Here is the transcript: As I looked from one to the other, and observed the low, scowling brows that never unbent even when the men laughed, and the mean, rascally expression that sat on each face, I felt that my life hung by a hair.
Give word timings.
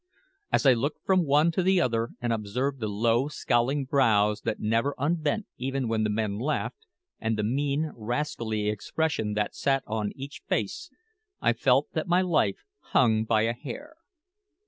As 0.51 0.65
I 0.65 0.73
looked 0.73 1.05
from 1.05 1.27
one 1.27 1.51
to 1.51 1.61
the 1.61 1.79
other, 1.79 2.09
and 2.19 2.33
observed 2.33 2.79
the 2.79 2.87
low, 2.87 3.27
scowling 3.27 3.85
brows 3.85 4.41
that 4.41 4.59
never 4.59 4.95
unbent 4.97 5.45
even 5.57 5.87
when 5.87 6.03
the 6.03 6.09
men 6.09 6.39
laughed, 6.39 6.87
and 7.19 7.37
the 7.37 7.43
mean, 7.43 7.91
rascally 7.95 8.67
expression 8.67 9.35
that 9.35 9.53
sat 9.53 9.83
on 9.85 10.11
each 10.15 10.41
face, 10.47 10.89
I 11.39 11.53
felt 11.53 11.91
that 11.93 12.07
my 12.07 12.23
life 12.23 12.63
hung 12.79 13.25
by 13.25 13.43
a 13.43 13.53
hair. 13.53 13.97